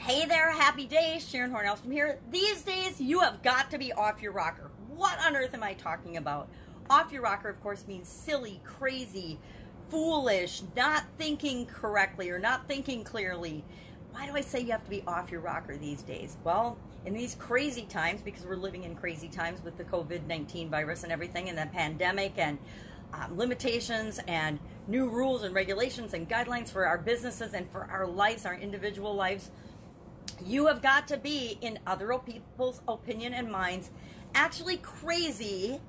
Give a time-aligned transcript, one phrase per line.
[0.00, 1.28] Hey there, happy days.
[1.28, 2.20] Sharon Hornelstrom here.
[2.30, 4.70] These days, you have got to be off your rocker.
[4.88, 6.48] What on earth am I talking about?
[6.88, 9.38] Off your rocker, of course, means silly, crazy,
[9.90, 13.62] foolish, not thinking correctly or not thinking clearly.
[14.12, 16.38] Why do I say you have to be off your rocker these days?
[16.44, 20.70] Well, in these crazy times, because we're living in crazy times with the COVID 19
[20.70, 22.58] virus and everything, and the pandemic, and
[23.12, 28.06] um, limitations and new rules and regulations and guidelines for our businesses and for our
[28.06, 29.50] lives, our individual lives
[30.44, 33.90] you have got to be, in other people's opinion and minds,
[34.34, 35.80] actually crazy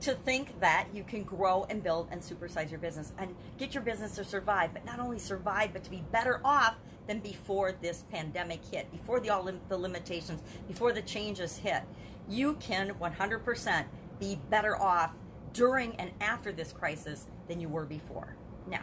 [0.00, 3.82] to think that you can grow and build and supersize your business and get your
[3.82, 8.04] business to survive, but not only survive, but to be better off than before this
[8.10, 11.82] pandemic hit, before the all the limitations, before the changes hit.
[12.28, 13.84] You can 100%
[14.20, 15.12] be better off
[15.52, 18.36] during and after this crisis than you were before.
[18.68, 18.82] Now,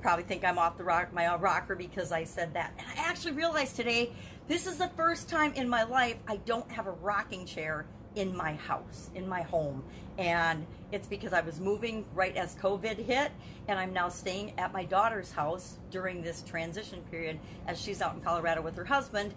[0.00, 2.72] probably think I'm off the rock, my rocker because I said that.
[2.78, 4.12] And I actually realized today,
[4.48, 8.36] this is the first time in my life I don't have a rocking chair in
[8.36, 9.84] my house, in my home.
[10.18, 13.30] And it's because I was moving right as COVID hit,
[13.68, 18.14] and I'm now staying at my daughter's house during this transition period as she's out
[18.14, 19.34] in Colorado with her husband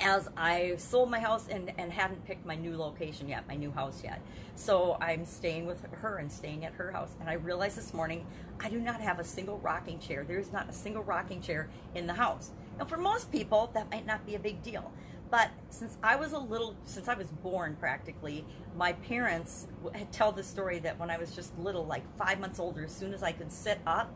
[0.00, 3.70] as I sold my house and, and hadn't picked my new location yet, my new
[3.70, 4.20] house yet.
[4.54, 7.10] So I'm staying with her and staying at her house.
[7.20, 8.26] And I realized this morning
[8.60, 10.24] I do not have a single rocking chair.
[10.26, 12.50] There is not a single rocking chair in the house.
[12.78, 14.92] Now, for most people, that might not be a big deal.
[15.30, 19.66] But since I was a little, since I was born practically, my parents
[20.10, 23.12] tell the story that when I was just little, like five months older, as soon
[23.12, 24.14] as I could sit up,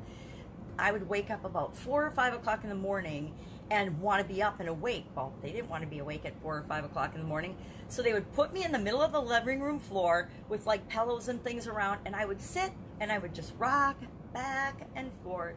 [0.78, 3.34] I would wake up about four or five o'clock in the morning
[3.72, 5.06] and want to be up and awake.
[5.16, 7.56] Well, they didn't want to be awake at four or five o'clock in the morning.
[7.88, 10.86] So they would put me in the middle of the living room floor with like
[10.90, 13.96] pillows and things around, and I would sit and I would just rock
[14.34, 15.56] back and forth,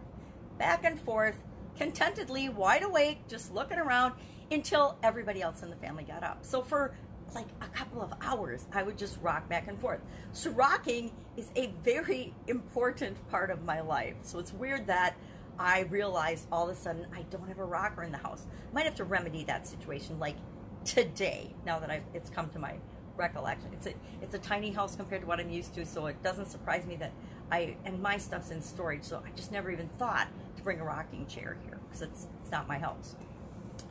[0.58, 1.36] back and forth,
[1.78, 4.14] contentedly, wide awake, just looking around
[4.50, 6.46] until everybody else in the family got up.
[6.46, 6.96] So for
[7.34, 10.00] like a couple of hours, I would just rock back and forth.
[10.32, 14.16] So rocking is a very important part of my life.
[14.22, 15.18] So it's weird that
[15.60, 18.46] I realized all of a sudden I don't have a rocker in the house.
[18.74, 20.36] Might have to remedy that situation like
[20.84, 21.54] today.
[21.66, 22.76] Now that I've it's come to my
[23.18, 26.22] recollection, it's a it's a tiny house compared to what I'm used to, so it
[26.24, 27.12] doesn't surprise me that
[27.52, 29.04] I and my stuff's in storage.
[29.04, 30.28] So I just never even thought
[30.58, 33.16] to bring a rocking chair here because it's it's not my house.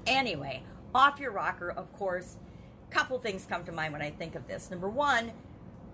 [0.06, 0.62] Anyway,
[0.94, 2.36] off your rocker, of course.
[2.90, 4.70] A couple things come to mind when I think of this.
[4.70, 5.32] Number one,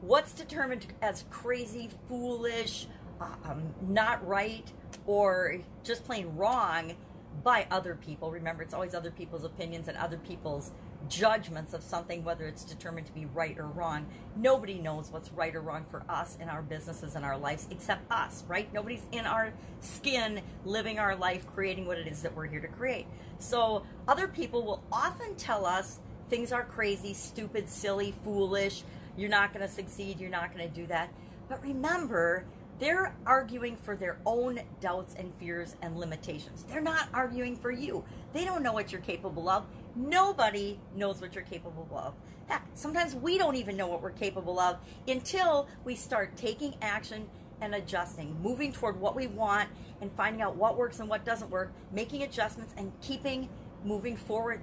[0.00, 2.86] what's determined as crazy, foolish,
[3.20, 4.70] um, not right,
[5.06, 6.94] or just plain wrong
[7.42, 8.30] by other people.
[8.30, 10.72] Remember, it's always other people's opinions and other people's
[11.08, 14.06] judgments of something, whether it's determined to be right or wrong.
[14.36, 18.10] Nobody knows what's right or wrong for us in our businesses and our lives except
[18.12, 18.72] us, right?
[18.72, 22.68] Nobody's in our skin living our life, creating what it is that we're here to
[22.68, 23.06] create.
[23.38, 28.82] So, other people will often tell us things are crazy, stupid, silly, foolish.
[29.16, 30.20] You're not going to succeed.
[30.20, 31.10] You're not going to do that.
[31.48, 32.44] But remember,
[32.80, 36.64] they're arguing for their own doubts and fears and limitations.
[36.64, 38.02] They're not arguing for you.
[38.32, 39.66] They don't know what you're capable of.
[39.94, 42.14] Nobody knows what you're capable of.
[42.48, 47.28] Heck, sometimes we don't even know what we're capable of until we start taking action
[47.60, 49.68] and adjusting, moving toward what we want
[50.00, 53.48] and finding out what works and what doesn't work, making adjustments and keeping
[53.84, 54.62] moving forward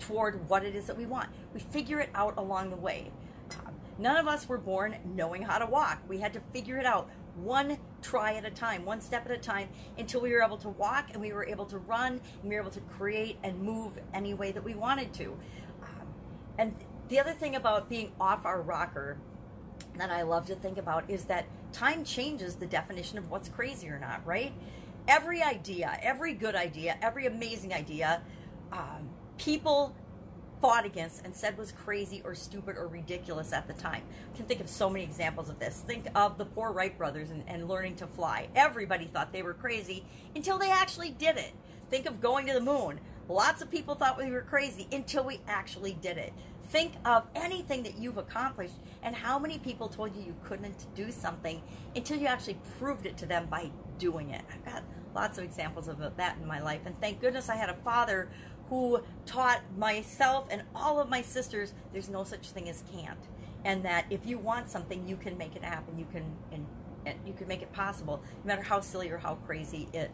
[0.00, 1.28] toward what it is that we want.
[1.54, 3.12] We figure it out along the way.
[3.64, 6.00] Um, none of us were born knowing how to walk.
[6.08, 9.38] We had to figure it out one try at a time, one step at a
[9.38, 12.54] time, until we were able to walk and we were able to run and we
[12.54, 15.36] were able to create and move any way that we wanted to.
[15.82, 16.06] Um,
[16.58, 16.74] and
[17.08, 19.18] the other thing about being off our rocker
[19.98, 23.88] that I love to think about is that time changes the definition of what's crazy
[23.88, 24.52] or not, right?
[25.08, 28.22] Every idea, every good idea, every amazing idea,
[28.72, 29.94] um, people
[30.62, 34.02] fought against and said was crazy or stupid or ridiculous at the time.
[34.32, 35.82] I can think of so many examples of this.
[35.84, 38.46] Think of the poor Wright brothers and, and learning to fly.
[38.54, 40.04] Everybody thought they were crazy
[40.36, 41.50] until they actually did it.
[41.90, 43.00] Think of going to the moon.
[43.28, 46.32] Lots of people thought we were crazy until we actually did it.
[46.68, 51.10] Think of anything that you've accomplished and how many people told you you couldn't do
[51.10, 51.60] something
[51.96, 54.42] until you actually proved it to them by doing it.
[54.50, 54.84] I've got
[55.14, 56.80] lots of examples of that in my life.
[56.86, 58.28] And thank goodness I had a father
[58.72, 63.28] who taught myself and all of my sisters there's no such thing as can't.
[63.66, 65.98] And that if you want something, you can make it happen.
[65.98, 66.66] You can and,
[67.04, 70.10] and you can make it possible, no matter how silly or how crazy it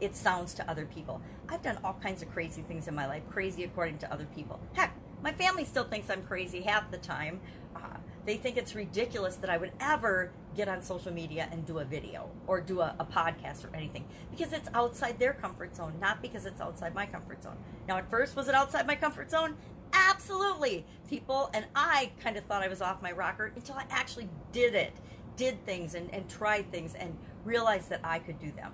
[0.00, 1.22] it sounds to other people.
[1.48, 4.58] I've done all kinds of crazy things in my life, crazy according to other people.
[4.72, 7.40] Heck, my family still thinks I'm crazy half the time.
[7.74, 7.96] Uh,
[8.26, 11.84] they think it's ridiculous that I would ever get on social media and do a
[11.84, 16.20] video or do a, a, podcast or anything because it's outside their comfort zone, not
[16.20, 17.56] because it's outside my comfort zone.
[17.88, 19.56] Now, at first, was it outside my comfort zone?
[19.92, 20.84] Absolutely.
[21.08, 24.74] People and I kind of thought I was off my rocker until I actually did
[24.74, 24.92] it,
[25.36, 28.72] did things and, and tried things and realized that I could do them.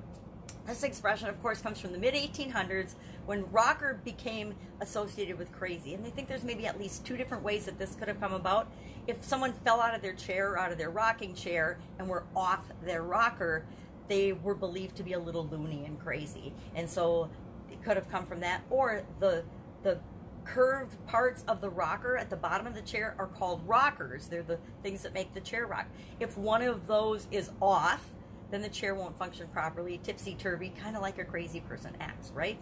[0.69, 2.95] This expression, of course, comes from the mid 1800s
[3.25, 5.95] when rocker became associated with crazy.
[5.95, 8.35] And they think there's maybe at least two different ways that this could have come
[8.35, 8.71] about.
[9.07, 12.25] If someone fell out of their chair or out of their rocking chair and were
[12.37, 13.65] off their rocker,
[14.09, 16.53] they were believed to be a little loony and crazy.
[16.75, 17.31] And so
[17.73, 18.63] it could have come from that.
[18.69, 19.45] Or the
[19.83, 19.99] the
[20.45, 24.27] curved parts of the rocker at the bottom of the chair are called rockers.
[24.27, 25.87] They're the things that make the chair rock.
[26.21, 28.05] If one of those is off,
[28.51, 32.31] then the chair won't function properly, tipsy turvy, kind of like a crazy person acts,
[32.35, 32.59] right?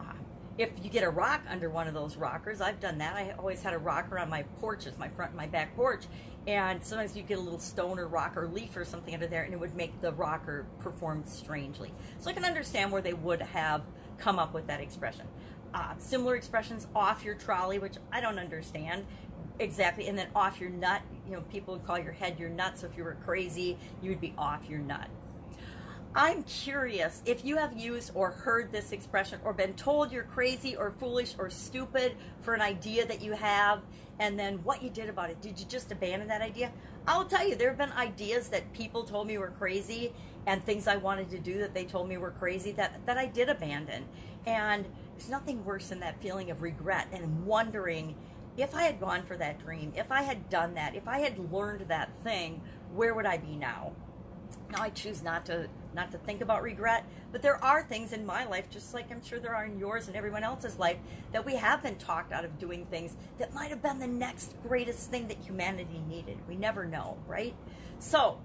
[0.00, 0.12] Uh,
[0.58, 3.14] if you get a rock under one of those rockers, I've done that.
[3.14, 6.04] I always had a rocker on my porches, my front and my back porch,
[6.46, 9.44] and sometimes you get a little stone or rock or leaf or something under there,
[9.44, 11.92] and it would make the rocker perform strangely.
[12.18, 13.82] So I can understand where they would have
[14.18, 15.26] come up with that expression.
[15.72, 19.06] Uh, similar expressions off your trolley, which I don't understand
[19.60, 21.02] exactly, and then off your nut.
[21.26, 22.78] You know, people would call your head your nut.
[22.78, 25.08] So if you were crazy, you would be off your nut.
[26.12, 30.74] I'm curious if you have used or heard this expression or been told you're crazy
[30.74, 33.82] or foolish or stupid for an idea that you have
[34.18, 35.40] and then what you did about it.
[35.40, 36.72] Did you just abandon that idea?
[37.06, 40.12] I'll tell you, there have been ideas that people told me were crazy
[40.48, 43.26] and things I wanted to do that they told me were crazy that, that I
[43.26, 44.04] did abandon.
[44.46, 44.86] And
[45.16, 48.16] there's nothing worse than that feeling of regret and wondering
[48.56, 51.52] if I had gone for that dream, if I had done that, if I had
[51.52, 52.62] learned that thing,
[52.92, 53.92] where would I be now?
[54.72, 58.24] Now I choose not to not to think about regret, but there are things in
[58.24, 60.98] my life, just like I'm sure there are in yours and everyone else's life,
[61.32, 64.54] that we have been talked out of doing things that might have been the next
[64.62, 66.38] greatest thing that humanity needed.
[66.48, 67.54] We never know, right?
[67.98, 68.38] So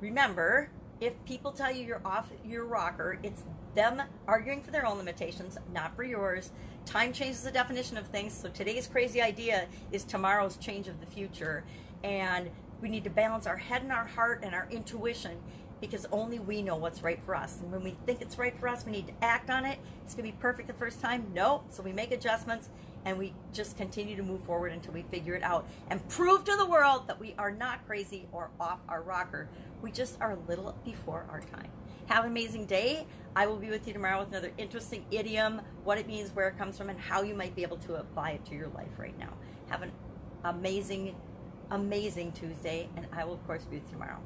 [0.00, 0.70] remember,
[1.00, 3.42] if people tell you you're off your rocker, it's
[3.74, 6.52] them arguing for their own limitations, not for yours.
[6.86, 11.06] Time changes the definition of things, so today's crazy idea is tomorrow's change of the
[11.06, 11.64] future.
[12.04, 12.50] And
[12.80, 15.38] we need to balance our head and our heart and our intuition
[15.86, 17.60] because only we know what's right for us.
[17.60, 19.78] And when we think it's right for us, we need to act on it.
[20.04, 21.26] It's going to be perfect the first time.
[21.34, 21.62] No.
[21.70, 22.68] So we make adjustments
[23.04, 26.56] and we just continue to move forward until we figure it out and prove to
[26.56, 29.48] the world that we are not crazy or off our rocker.
[29.82, 31.68] We just are a little before our time.
[32.06, 33.06] Have an amazing day.
[33.36, 36.58] I will be with you tomorrow with another interesting idiom, what it means, where it
[36.58, 39.18] comes from, and how you might be able to apply it to your life right
[39.18, 39.32] now.
[39.68, 39.92] Have an
[40.44, 41.14] amazing
[41.70, 44.20] amazing Tuesday, and I will, of course, be with you tomorrow.